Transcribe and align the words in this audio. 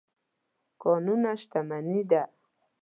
کانونه 0.81 1.31
شتمني 1.41 2.01
ده. 2.09 2.21